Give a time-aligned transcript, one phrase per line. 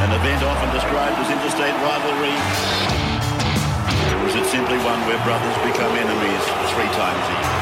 [0.00, 2.30] An event often described as interstate rivalry.
[4.14, 7.58] Or is it simply one where brothers become enemies three times a year?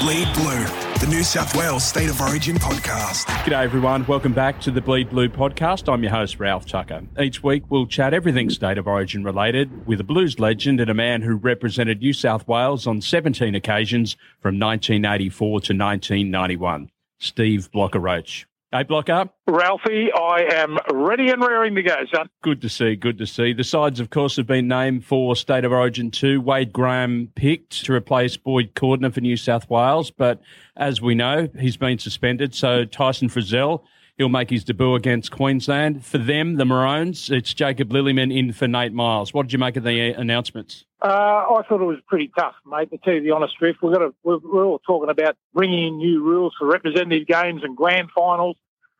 [0.00, 0.64] Bleed Blue,
[0.98, 3.26] the New South Wales State of Origin podcast.
[3.44, 5.92] G'day everyone, welcome back to the Bleed Blue podcast.
[5.92, 7.02] I'm your host Ralph Tucker.
[7.20, 10.94] Each week we'll chat everything State of Origin related with a blues legend and a
[10.94, 16.90] man who represented New South Wales on 17 occasions from 1984 to 1991.
[17.18, 18.46] Steve Blocker Roach.
[18.76, 19.30] Hey, Blocker.
[19.46, 22.28] Ralphie, I am ready and raring to go, son.
[22.42, 23.54] Good to see, good to see.
[23.54, 26.42] The sides, of course, have been named for State of Origin 2.
[26.42, 30.42] Wade Graham picked to replace Boyd Cordner for New South Wales, but
[30.76, 32.54] as we know, he's been suspended.
[32.54, 33.82] So Tyson Frizell,
[34.18, 36.04] he'll make his debut against Queensland.
[36.04, 39.32] For them, the Maroons, it's Jacob Lillyman in for Nate Myles.
[39.32, 40.84] What did you make of the announcements?
[41.00, 42.90] Uh, I thought it was pretty tough, mate.
[42.90, 45.96] To tell you the honest truth, got to, we're, we're all talking about bringing in
[45.96, 48.56] new rules for representative games and grand finals.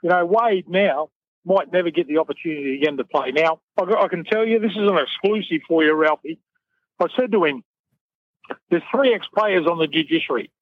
[0.06, 1.10] You know, Wade now
[1.44, 3.32] might never get the opportunity again to play.
[3.32, 6.38] Now, I, can tell you, this is an exclusive for you, Ralphie.
[7.00, 7.64] I said to him,
[8.70, 10.52] "There's three ex-players on the judiciary."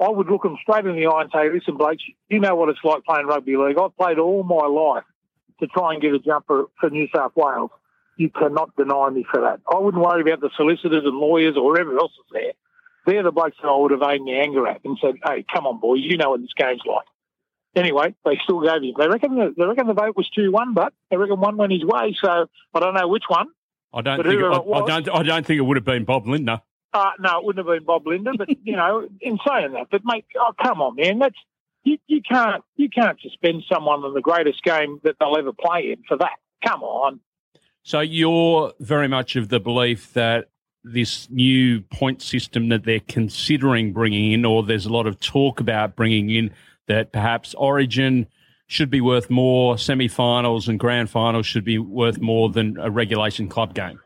[0.00, 2.70] I would look them straight in the eye and say, "Listen, Blake, you know what
[2.70, 3.78] it's like playing rugby league.
[3.78, 5.04] I've played all my life
[5.60, 7.70] to try and get a jump for, New South Wales."
[8.16, 9.60] you cannot deny me for that.
[9.72, 12.52] I wouldn't worry about the solicitors and lawyers or whoever else is there.
[13.06, 15.68] They're the blokes that I would have aimed my anger at and said, hey, come
[15.68, 17.06] on, boy, you know what this game's like.
[17.76, 18.94] Anyway, they still gave him.
[18.98, 21.72] They reckon the, they reckon the vote was 2 1, but they reckon one went
[21.72, 23.48] his way, so I don't know which one.
[23.92, 26.04] I don't, think it, I, was, I, don't, I don't think it would have been
[26.04, 26.60] Bob Lindner.
[26.92, 30.02] Uh, no, it wouldn't have been Bob Lindner, but, you know, in saying that, but,
[30.04, 31.36] mate, oh, come on, man, that's,
[31.84, 35.92] you, you can't you can't suspend someone in the greatest game that they'll ever play
[35.92, 36.36] in for that.
[36.66, 37.20] Come on.
[37.82, 40.48] So you're very much of the belief that
[40.84, 45.60] this new point system that they're considering bringing in, or there's a lot of talk
[45.60, 46.50] about bringing in,
[46.88, 48.26] that perhaps Origin
[48.66, 53.48] should be worth more, semi-finals and grand finals should be worth more than a regulation
[53.48, 53.98] club game.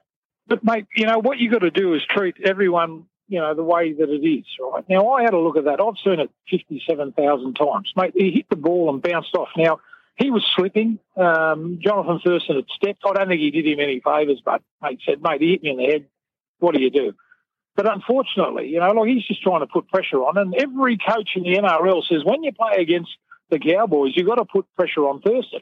[0.47, 3.65] But mate, you know what you got to do is treat everyone, you know, the
[3.65, 4.45] way that it is.
[4.61, 5.81] Right now, I had a look at that.
[5.81, 8.13] I've seen it fifty-seven thousand times, mate.
[8.15, 9.49] He hit the ball and bounced off.
[9.57, 9.81] Now
[10.17, 10.99] he was slipping.
[11.17, 13.03] Um, Jonathan Thurston had stepped.
[13.05, 15.71] I don't think he did him any favours, but mate said, mate, he hit me
[15.71, 16.07] in the head.
[16.59, 17.15] What do you do?
[17.75, 20.37] But unfortunately, you know, like he's just trying to put pressure on.
[20.37, 23.11] And every coach in the NRL says when you play against
[23.51, 25.61] the Cowboys, you've got to put pressure on Thurston.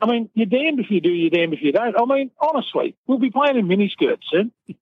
[0.00, 1.94] I mean, you're damned if you do, you're damned if you don't.
[1.98, 4.52] I mean, honestly, we'll be playing in miniskirts soon.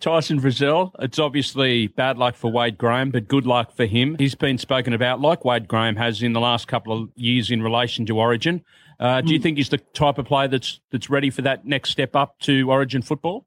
[0.00, 4.16] Tyson Frizell, it's obviously bad luck for Wade Graham, but good luck for him.
[4.18, 7.62] He's been spoken about like Wade Graham has in the last couple of years in
[7.62, 8.64] relation to Origin.
[8.98, 9.42] Uh, do you hmm.
[9.42, 12.70] think he's the type of player that's that's ready for that next step up to
[12.70, 13.46] Origin football?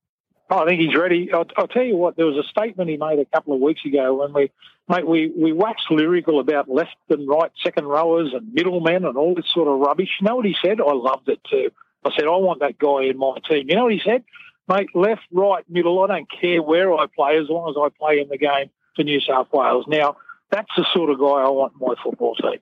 [0.49, 1.31] Oh, I think he's ready.
[1.31, 2.15] I'll, I'll, tell you what.
[2.15, 4.51] There was a statement he made a couple of weeks ago when we,
[4.89, 9.35] mate, we we waxed lyrical about left and right second rowers and middlemen and all
[9.35, 10.09] this sort of rubbish.
[10.19, 10.81] You know what he said?
[10.81, 11.71] I loved it too.
[12.05, 13.69] I said I want that guy in my team.
[13.69, 14.23] You know what he said?
[14.67, 18.19] mate, left, right, middle, I don't care where I play as long as I play
[18.19, 19.85] in the game for New South Wales.
[19.87, 20.17] Now,
[20.49, 22.59] that's the sort of guy I want in my football team.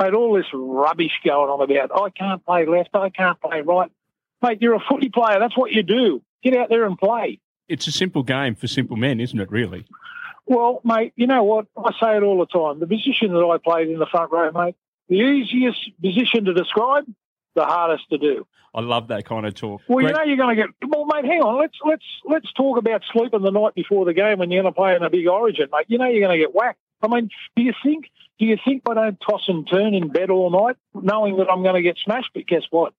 [0.00, 3.90] Mate, all this rubbish going on about, I can't play left, I can't play right.
[4.42, 5.40] Mate, you're a footy player.
[5.40, 6.22] That's what you do.
[6.42, 7.40] Get out there and play.
[7.68, 9.84] It's a simple game for simple men, isn't it, really?
[10.46, 11.66] Well, mate, you know what?
[11.76, 12.80] I say it all the time.
[12.80, 14.76] The position that I played in the front row, mate,
[15.08, 17.04] the easiest position to describe,
[17.54, 18.46] the hardest to do.
[18.74, 19.82] I love that kind of talk.
[19.88, 20.10] Well, Great.
[20.10, 20.70] you know you're going to get.
[20.88, 21.58] Well, mate, hang on.
[21.58, 24.76] Let's let's let's talk about sleeping the night before the game when you're going to
[24.76, 25.86] play in a big Origin, mate.
[25.88, 26.78] You know you're going to get whacked.
[27.02, 28.06] I mean, do you think
[28.38, 31.62] do you think I don't toss and turn in bed all night, knowing that I'm
[31.62, 32.30] going to get smashed?
[32.34, 32.92] But guess what?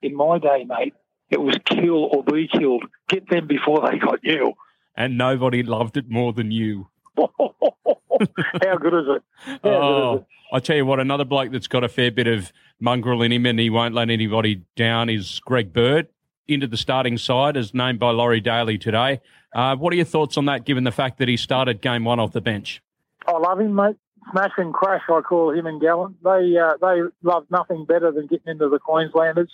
[0.00, 0.94] In my day, mate,
[1.30, 2.84] it was kill or be killed.
[3.08, 4.54] Get them before they got you.
[4.96, 6.88] And nobody loved it more than you.
[7.16, 9.22] How good is it?
[9.62, 10.26] How oh, is it?
[10.52, 13.46] I tell you what, another bloke that's got a fair bit of mongrel in him
[13.46, 16.08] and he won't let anybody down is Greg Bird
[16.48, 19.20] into the starting side as named by Laurie Daley today.
[19.54, 22.20] Uh, what are your thoughts on that, given the fact that he started game one
[22.20, 22.82] off the bench?
[23.26, 23.96] I love him, mate.
[24.30, 26.16] Smash and crash, I call him and Gallen.
[26.22, 29.52] They uh, they love nothing better than getting into the Queenslanders.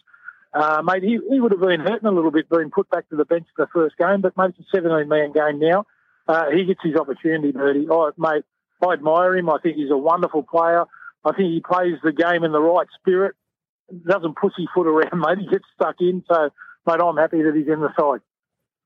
[0.54, 3.16] Uh, mate, he, he would have been hurting a little bit being put back to
[3.16, 5.86] the bench for the first game, but mate, it's a 17 man game now.
[6.28, 7.86] Uh, he gets his opportunity, Birdie.
[7.90, 8.44] Oh, mate,
[8.86, 9.48] I admire him.
[9.48, 10.84] I think he's a wonderful player.
[11.24, 13.34] I think he plays the game in the right spirit.
[14.06, 15.38] Doesn't pussyfoot around, mate.
[15.38, 16.22] He gets stuck in.
[16.30, 16.50] So,
[16.86, 18.20] mate, I'm happy that he's in the side.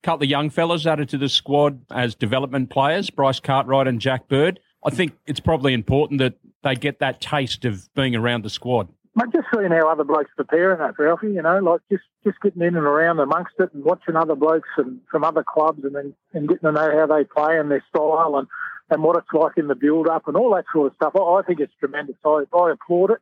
[0.02, 4.28] Couple of young fellas added to the squad as development players, Bryce Cartwright and Jack
[4.28, 4.60] Bird.
[4.84, 8.88] I think it's probably important that they get that taste of being around the squad.
[9.16, 12.60] Mate, just seeing how other blokes preparing that, Ralphie, you know, like just, just getting
[12.60, 16.14] in and around amongst it and watching other blokes and from other clubs and then
[16.34, 18.46] and getting to know how they play and their style and
[18.90, 21.14] and what it's like in the build up and all that sort of stuff.
[21.16, 22.16] I, I think it's tremendous.
[22.24, 23.18] I, I applaud it.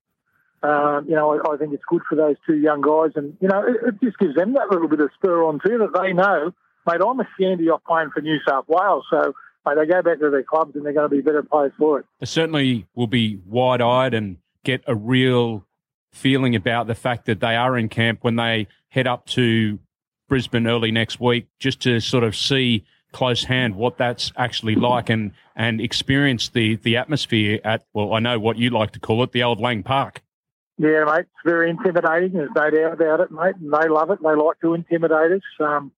[0.64, 3.48] Um, you know, I, I, think it's good for those two young guys, and you
[3.48, 6.12] know, it, it, just gives them that little bit of spur on too that they
[6.12, 6.52] know,
[6.86, 7.00] mate.
[7.06, 10.30] I'm a shandy off playing for New South Wales, so mate, they go back to
[10.30, 12.06] their clubs and they're going to be better players for it.
[12.18, 15.66] They certainly will be wide-eyed and get a real
[16.14, 19.78] feeling about the fact that they are in camp when they head up to
[20.28, 25.08] Brisbane early next week, just to sort of see close hand what that's actually like
[25.08, 29.22] and and experience the the atmosphere at well I know what you like to call
[29.22, 30.20] it the old Lang Park.
[30.78, 32.32] Yeah, mate, it's very intimidating.
[32.32, 33.54] There's no doubt about it, mate.
[33.60, 34.18] And they love it.
[34.20, 35.42] They like to intimidate us.
[35.60, 35.92] Um,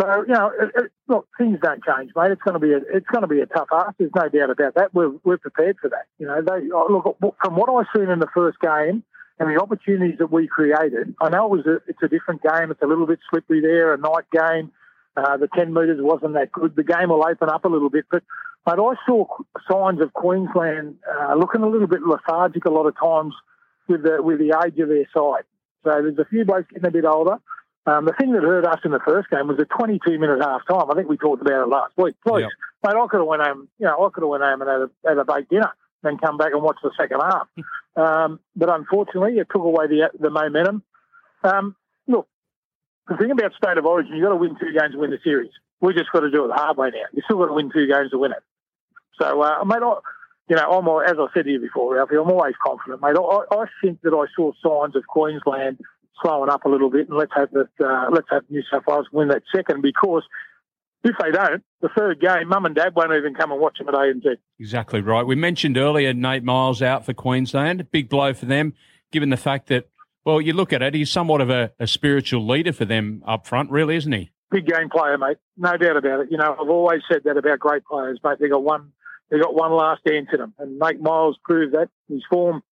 [0.00, 2.32] so you know, it, it, look, things don't change, mate.
[2.32, 3.96] It's going to be a it's going to be a tough ask.
[3.98, 4.92] There's no doubt about that.
[4.92, 6.06] We're we're prepared for that.
[6.18, 9.04] You know, they oh, look from what I've seen in the first game
[9.38, 11.14] and the opportunities that we created.
[11.20, 12.70] I know it was a, it's a different game.
[12.70, 14.70] It's a little bit slippery there, a night game.
[15.16, 16.74] Uh, the 10 metres wasn't that good.
[16.76, 18.22] The game will open up a little bit, but
[18.64, 19.26] but I saw
[19.70, 23.34] signs of Queensland uh, looking a little bit lethargic a lot of times
[23.88, 25.44] with the with the age of their side.
[25.84, 27.38] So there's a few blokes getting a bit older.
[27.86, 30.62] Um, the thing that hurt us in the first game was a 22 minute half
[30.66, 30.90] time.
[30.90, 32.16] I think we talked about it last week.
[32.26, 32.50] Please, yep.
[32.82, 33.68] mate, I could have went home.
[33.78, 35.70] You know, I could have went home and had a, had a baked dinner,
[36.04, 37.48] then come back and watch the second half.
[37.96, 40.82] um, but unfortunately, it took away the the momentum.
[41.42, 42.28] Um, look,
[43.08, 45.18] the thing about state of origin, you've got to win two games to win the
[45.22, 45.50] series.
[45.80, 47.04] We just got to do it the hard way now.
[47.12, 48.42] You still got to win two games to win it.
[49.20, 49.98] So, uh, mate, I,
[50.48, 53.16] you know, I'm as I said to you before, Ralphie, I'm always confident, mate.
[53.16, 55.78] I, I think that I saw signs of Queensland
[56.22, 59.08] slowing up a little bit, and let's hope that uh, let's hope New South Wales
[59.12, 60.22] win that second because
[61.04, 63.88] if they don't, the third game, mum and dad won't even come and watch them
[63.88, 64.36] at ANZ.
[64.58, 65.26] Exactly right.
[65.26, 67.90] We mentioned earlier Nate Myles out for Queensland.
[67.90, 68.74] Big blow for them,
[69.12, 69.88] given the fact that,
[70.24, 73.46] well, you look at it, he's somewhat of a, a spiritual leader for them up
[73.46, 74.30] front, really, isn't he?
[74.50, 75.36] Big game player, mate.
[75.56, 76.28] No doubt about it.
[76.30, 78.38] You know, I've always said that about great players, mate.
[78.40, 78.92] They got one
[79.30, 80.54] they got one last dance in them.
[80.58, 81.88] And Nate Myles proved that.
[82.08, 82.62] His form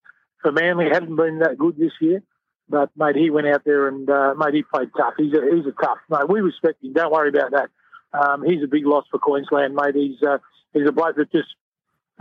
[0.42, 2.22] for Manly hadn't been that good this year.
[2.68, 5.14] But, mate, he went out there and, uh, mate, he played tough.
[5.18, 6.28] He's a, he's a tough, mate.
[6.28, 6.92] We respect him.
[6.92, 7.70] Don't worry about that.
[8.12, 9.94] Um, he's a big loss for Queensland, mate.
[9.94, 10.38] He's, uh,
[10.72, 11.48] he's a bloke that just,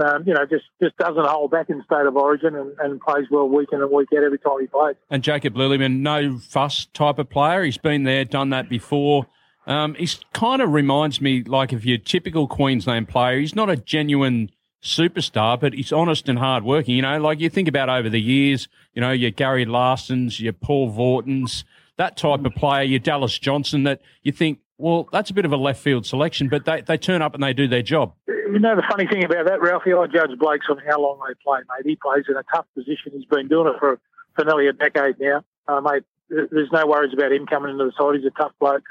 [0.04, 3.26] um, you know, just, just doesn't hold back in state of origin and, and plays
[3.30, 4.96] well week in and week out every time he plays.
[5.10, 7.64] And Jacob Lillyman, no fuss type of player.
[7.64, 9.28] He's been there, done that before.
[9.68, 13.40] Um, he kind of reminds me like of your typical Queensland player.
[13.40, 14.50] He's not a genuine
[14.82, 16.96] superstar, but he's honest and hardworking.
[16.96, 20.54] You know, like you think about over the years, you know, your Gary Larsons, your
[20.54, 21.64] Paul Vautins,
[21.98, 25.52] that type of player, your Dallas Johnson, that you think, well, that's a bit of
[25.52, 28.14] a left field selection, but they, they turn up and they do their job.
[28.28, 31.34] You know, the funny thing about that, Ralphie, I judge Blakes on how long they
[31.44, 31.90] play, mate.
[31.90, 33.14] He plays in a tough position.
[33.14, 34.00] He's been doing it for,
[34.36, 35.44] for nearly a decade now.
[35.68, 38.16] Uh, mate, there's no worries about him coming into the side.
[38.16, 38.84] He's a tough bloke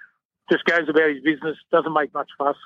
[0.51, 2.57] just goes about his business, doesn't make much fuss,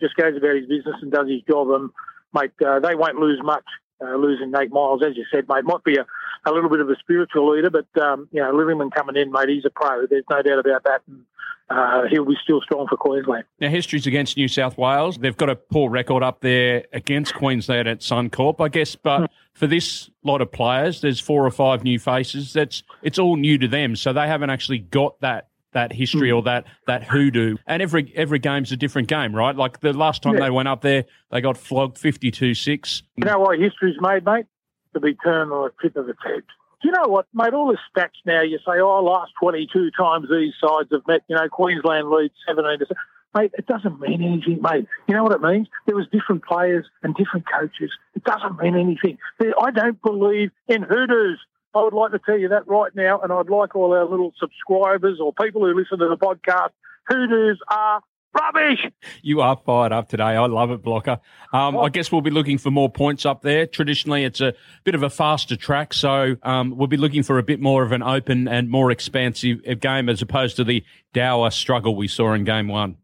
[0.00, 1.70] just goes about his business and does his job.
[1.70, 1.90] And
[2.34, 3.64] mate, uh, they won't lose much.
[4.02, 5.02] Uh, losing Nate Myles.
[5.06, 6.06] as you said, mate, might be a,
[6.46, 9.50] a little bit of a spiritual leader, but um, you know, Lillyman coming in, mate,
[9.50, 10.06] he's a pro.
[10.06, 11.02] There's no doubt about that.
[11.06, 11.26] And,
[11.70, 13.44] uh, he'll be still strong for Queensland.
[13.60, 15.16] Now, history's against New South Wales.
[15.18, 18.96] They've got a poor record up there against Queensland at Suncorp, I guess.
[18.96, 22.52] But for this lot of players, there's four or five new faces.
[22.52, 26.42] That's it's all new to them, so they haven't actually got that that history or
[26.42, 27.56] that that hoodoo.
[27.66, 29.54] And every every game's a different game, right?
[29.54, 30.40] Like the last time yeah.
[30.40, 33.04] they went up there, they got flogged fifty two six.
[33.16, 34.46] You know why history's made, mate?
[34.94, 36.42] To be turned on the tip of its head.
[36.82, 37.52] Do you know what, mate?
[37.52, 41.36] All the stats now, you say, oh, last 22 times these sides have met, you
[41.36, 42.94] know, Queensland leads 17 to
[43.32, 44.88] Mate, it doesn't mean anything, mate.
[45.06, 45.68] You know what it means?
[45.86, 47.92] There was different players and different coaches.
[48.16, 49.18] It doesn't mean anything.
[49.40, 51.38] I don't believe in hoodoos.
[51.72, 54.32] I would like to tell you that right now, and I'd like all our little
[54.40, 56.70] subscribers or people who listen to the podcast,
[57.08, 58.02] hoodoos are
[58.34, 58.86] rubbish.
[59.22, 60.22] You are fired up today.
[60.22, 61.20] I love it, Blocker.
[61.52, 63.66] Um, I guess we'll be looking for more points up there.
[63.66, 67.42] Traditionally, it's a bit of a faster track, so um, we'll be looking for a
[67.42, 71.96] bit more of an open and more expansive game as opposed to the dour struggle
[71.96, 72.96] we saw in game one.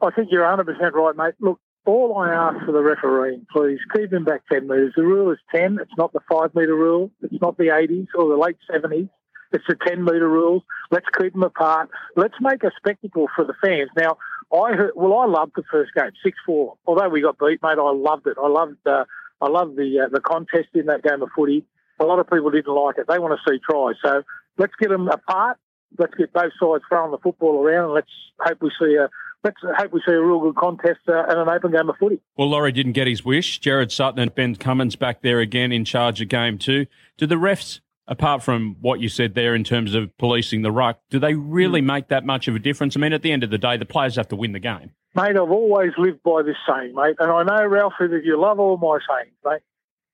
[0.00, 1.34] I think you're 100% right, mate.
[1.40, 4.92] Look, all I ask for the referee, please keep him back 10 metres.
[4.96, 5.78] The rule is 10.
[5.80, 7.10] It's not the 5 metre rule.
[7.22, 9.08] It's not the 80s or the late 70s.
[9.52, 10.64] It's the 10 metre rule.
[10.90, 11.90] Let's keep them apart.
[12.16, 13.90] Let's make a spectacle for the fans.
[13.96, 14.16] Now,
[14.52, 16.76] I heard, well, I loved the first game, 6 4.
[16.86, 18.36] Although we got beat, mate, I loved it.
[18.42, 19.04] I loved, uh,
[19.40, 21.64] I loved the, uh, the contest in that game of footy.
[22.00, 23.06] A lot of people didn't like it.
[23.08, 23.96] They want to see tries.
[24.02, 24.22] So
[24.58, 25.58] let's get them apart.
[25.98, 29.08] Let's get both sides throwing the football around and let's hope we see a,
[29.44, 32.20] let's hope we see a real good contest uh, and an open game of footy.
[32.36, 33.58] Well, Laurie didn't get his wish.
[33.58, 36.86] Gerard Sutton and Ben Cummins back there again in charge of game two.
[37.18, 37.80] Do the refs,
[38.10, 41.80] apart from what you said there in terms of policing the ruck, do they really
[41.80, 41.86] mm.
[41.86, 42.96] make that much of a difference?
[42.96, 44.90] I mean, at the end of the day, the players have to win the game.
[45.14, 48.60] Mate, I've always lived by this saying, mate, and I know, Ralph, that you love
[48.60, 49.62] all my sayings, mate.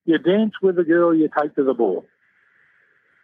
[0.04, 2.04] You dance with the girl you take to the ball.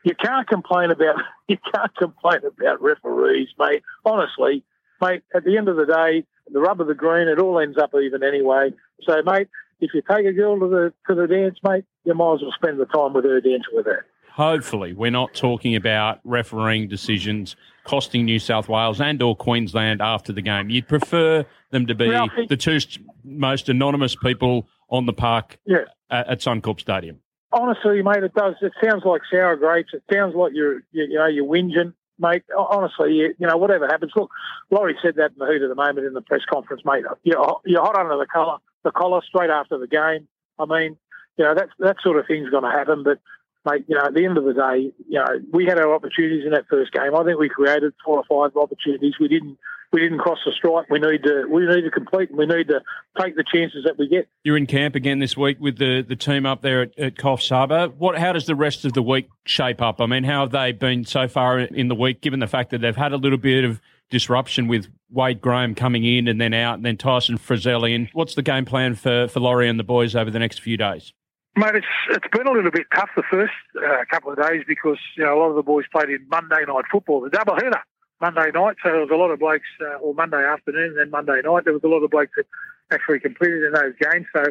[0.04, 1.16] you can't complain about
[1.48, 3.82] you can't complain about referees, mate.
[4.04, 4.64] Honestly,
[5.00, 5.22] mate.
[5.34, 7.92] At the end of the day, the rub of the green, it all ends up
[7.94, 8.72] even anyway.
[9.04, 9.48] So, mate,
[9.80, 12.52] if you take a girl to the to the dance, mate, you might as well
[12.54, 14.04] spend the time with her dancing with her.
[14.34, 20.32] Hopefully, we're not talking about refereeing decisions costing New South Wales and or Queensland after
[20.32, 20.70] the game.
[20.70, 22.46] You'd prefer them to be Ralphie.
[22.48, 25.84] the two st- most anonymous people on the park Yeah.
[26.10, 27.18] at, at Suncorp Stadium.
[27.52, 28.54] Honestly, mate, it does.
[28.62, 29.90] It sounds like sour grapes.
[29.92, 32.44] It sounds like you're, you, you know, you're whinging, mate.
[32.56, 34.12] Honestly, you, you know, whatever happens.
[34.16, 34.30] Look,
[34.70, 37.04] Laurie said that in the heat of the moment in the press conference, mate.
[37.24, 40.28] You're, you're hot under the collar, the collar straight after the game.
[40.58, 40.96] I mean,
[41.36, 43.02] you know, that that sort of thing's going to happen.
[43.04, 43.18] But,
[43.64, 46.44] mate, you know, at the end of the day, you know, we had our opportunities
[46.44, 47.14] in that first game.
[47.14, 49.14] I think we created four or five opportunities.
[49.20, 49.58] We didn't.
[49.92, 50.86] We didn't cross the stripe.
[50.88, 51.44] We need to.
[51.50, 52.30] We need to complete.
[52.30, 52.80] and We need to
[53.20, 54.26] take the chances that we get.
[54.42, 57.50] You're in camp again this week with the, the team up there at, at Coffs
[57.50, 57.88] Harbour.
[57.98, 58.16] What?
[58.16, 60.00] How does the rest of the week shape up?
[60.00, 62.80] I mean, how have they been so far in the week, given the fact that
[62.80, 66.76] they've had a little bit of disruption with Wade Graham coming in and then out,
[66.76, 68.08] and then Tyson Frizell in?
[68.14, 71.12] What's the game plan for, for Laurie and the boys over the next few days?
[71.54, 74.96] Mate, it's it's been a little bit tough the first uh, couple of days because
[75.18, 77.82] you know a lot of the boys played in Monday night football, the double header
[78.22, 78.76] Monday night.
[78.82, 81.64] So there was a lot of blokes, uh, or Monday afternoon and then Monday night.
[81.64, 82.46] There was a lot of blokes that
[82.90, 84.26] actually completed in those games.
[84.32, 84.44] So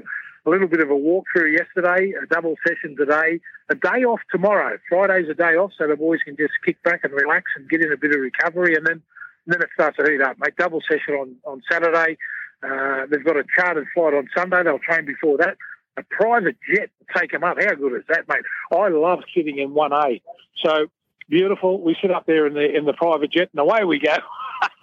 [0.46, 3.39] a little bit of a walkthrough yesterday, a double session today,
[3.70, 4.77] a day off tomorrow.
[4.88, 7.81] Friday's a day off, so the boys can just kick back and relax and get
[7.81, 9.01] in a bit of recovery, and then
[9.48, 10.38] and then it starts to heat up.
[10.38, 12.17] Mate, double session on on Saturday.
[12.62, 14.62] Uh, they've got a chartered flight on Sunday.
[14.62, 15.58] They'll train before that.
[15.98, 17.58] A private jet to take them up.
[17.60, 18.44] How good is that, mate?
[18.72, 20.22] I love sitting in 1A.
[20.64, 20.88] So
[21.30, 21.82] beautiful.
[21.82, 24.16] We sit up there in the in the private jet, and away we go.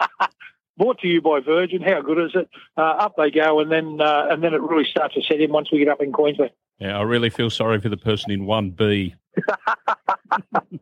[0.79, 1.83] Brought to you by Virgin.
[1.83, 2.49] How good is it?
[2.77, 5.53] Uh, up they go, and then uh, and then it really starts to set in
[5.53, 6.53] once we get up in Queensland.
[6.79, 9.15] Yeah, I really feel sorry for the person in 1B.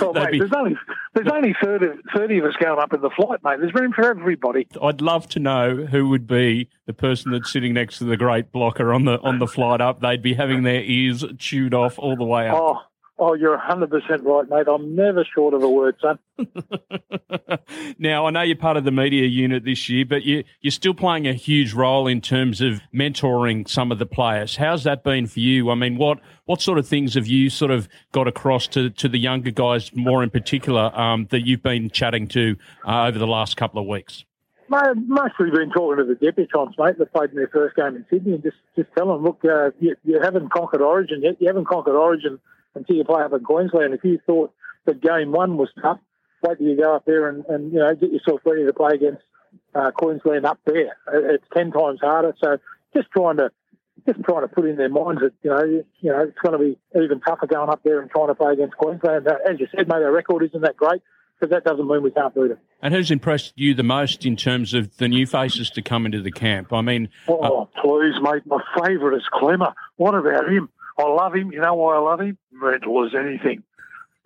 [0.00, 0.76] Oh, mate, be- there's only
[1.14, 3.58] there's only 30, 30 of us going up in the flight, mate.
[3.60, 4.66] There's room for everybody.
[4.80, 8.52] I'd love to know who would be the person that's sitting next to the great
[8.52, 10.00] blocker on the on the flight up.
[10.00, 12.58] They'd be having their ears chewed off all the way up.
[12.60, 12.80] Oh,
[13.18, 14.66] oh, you're hundred percent right, mate.
[14.68, 16.18] I'm never short of a word, son.
[17.98, 20.94] now, I know you're part of the media unit this year, but you, you're still
[20.94, 24.56] playing a huge role in terms of mentoring some of the players.
[24.56, 25.70] How's that been for you?
[25.70, 29.08] I mean, what, what sort of things have you sort of got across to, to
[29.08, 32.56] the younger guys, more in particular, um, that you've been chatting to
[32.86, 34.24] uh, over the last couple of weeks?
[34.68, 38.32] Mostly been talking to the debutants, mate, that played in their first game in Sydney,
[38.32, 41.36] and just just tell them, look, uh, you, you haven't conquered Origin yet.
[41.38, 42.40] You haven't conquered Origin
[42.74, 43.94] until you play up in Queensland.
[43.94, 44.52] If you thought
[44.86, 45.98] that game one was tough,
[46.42, 48.92] wait till you go up there and, and you know get yourself ready to play
[48.94, 49.22] against
[49.74, 50.96] uh, Queensland up there.
[51.12, 52.34] It's ten times harder.
[52.42, 52.58] So
[52.94, 53.50] just trying to
[54.06, 56.58] just trying to put in their minds that you know you, you know it's going
[56.58, 59.26] to be even tougher going up there and trying to play against Queensland.
[59.26, 61.00] Uh, As you said, mate, our record isn't that great,
[61.40, 62.58] but that doesn't mean we can't beat them.
[62.82, 66.20] And who's impressed you the most in terms of the new faces to come into
[66.20, 66.70] the camp?
[66.72, 68.42] I mean, Oh, please, mate.
[68.44, 69.72] My favourite is Klemmer.
[69.96, 70.68] What about him?
[70.98, 71.52] I love him.
[71.52, 72.38] You know why I love him?
[72.52, 73.62] Mental as anything.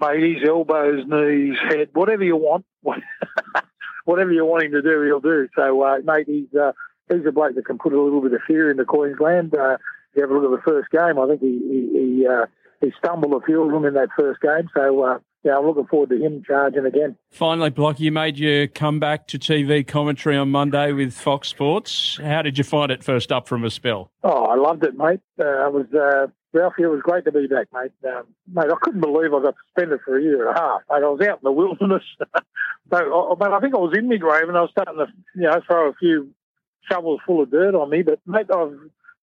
[0.00, 2.64] Mate, his elbows, knees, head, whatever you want,
[4.04, 5.48] whatever you want him to do, he'll do.
[5.56, 6.72] So, uh, mate, he's uh,
[7.08, 9.54] he's a bloke that can put a little bit of fear into Queensland.
[9.54, 9.78] Uh,
[10.12, 12.46] if you have a look at the first game, I think he he he, uh,
[12.80, 14.68] he stumbled a few of them in that first game.
[14.76, 17.16] So, uh, yeah, I'm looking forward to him charging again.
[17.30, 22.18] finally, Block, you made your comeback to TV commentary on Monday with Fox Sports.
[22.22, 24.10] How did you find it first up from a spell?
[24.22, 25.20] Oh, I loved it, mate.
[25.38, 26.82] Uh, I was uh, Ralphie.
[26.82, 27.92] It was great to be back, mate.
[28.08, 30.80] Um, mate, I couldn't believe I got suspended for a year and a half.
[30.90, 32.04] Mate, I was out in the wilderness.
[32.90, 35.42] so, I, but I think I was in mid-grave and I was starting to, you
[35.42, 36.30] know, throw a few
[36.90, 38.02] shovels full of dirt on me.
[38.02, 38.78] But mate, I've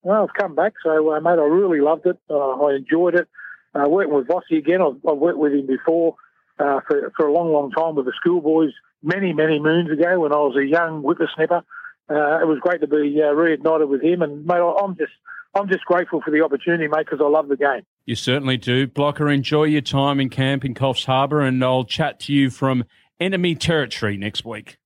[0.05, 0.73] well, I've come back.
[0.83, 2.17] So, uh, mate, I really loved it.
[2.29, 3.27] Uh, I enjoyed it.
[3.75, 4.81] Uh, working with Vossi again.
[4.81, 6.15] I've, I've worked with him before
[6.59, 8.71] uh, for for a long, long time with the schoolboys
[9.03, 11.63] many, many moons ago when I was a young whippersnapper.
[12.09, 15.11] Uh, it was great to be uh, reignited with him, and mate, I'm just
[15.55, 17.81] I'm just grateful for the opportunity, mate, because I love the game.
[18.05, 18.87] You certainly do.
[18.87, 22.85] Blocker, enjoy your time in camp in Coffs Harbour, and I'll chat to you from
[23.19, 24.77] enemy territory next week.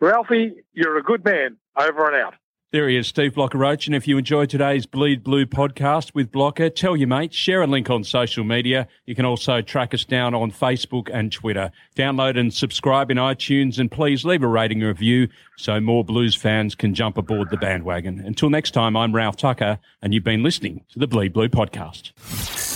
[0.00, 1.56] Ralphie, you're a good man.
[1.76, 2.34] Over and out.
[2.72, 3.88] There he is, Steve Blocker Roach.
[3.88, 7.66] And if you enjoyed today's Bleed Blue podcast with Blocker, tell your mates, share a
[7.66, 8.86] link on social media.
[9.06, 11.72] You can also track us down on Facebook and Twitter.
[11.96, 16.76] Download and subscribe in iTunes, and please leave a rating review so more Blues fans
[16.76, 18.20] can jump aboard the bandwagon.
[18.20, 22.69] Until next time, I'm Ralph Tucker, and you've been listening to the Bleed Blue podcast.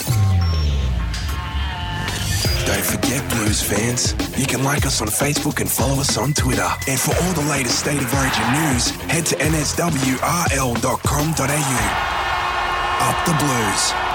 [2.67, 6.69] Don't forget, Blues fans, you can like us on Facebook and follow us on Twitter.
[6.89, 10.15] And for all the latest State of Origin news, head to nswrl.com.au.
[13.01, 14.14] Up the Blues.